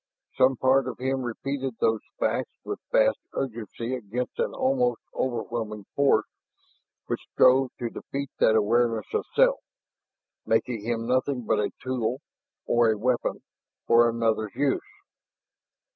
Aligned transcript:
Some 0.35 0.55
part 0.57 0.87
of 0.87 0.97
him 0.97 1.21
repeated 1.21 1.75
those 1.79 2.01
facts 2.19 2.49
with 2.63 2.79
vast 2.91 3.19
urgency 3.33 3.93
against 3.93 4.39
an 4.39 4.51
almost 4.51 5.01
overwhelming 5.13 5.85
force 5.95 6.25
which 7.05 7.19
strove 7.33 7.69
to 7.77 7.91
defeat 7.91 8.31
that 8.39 8.55
awareness 8.55 9.05
of 9.13 9.27
self, 9.35 9.59
making 10.43 10.83
him 10.83 11.05
nothing 11.05 11.45
but 11.45 11.59
a 11.59 11.69
tool 11.83 12.19
or 12.65 12.89
a 12.89 12.97
weapon 12.97 13.43
for 13.85 14.09
another's 14.09 14.55
use. 14.55 14.81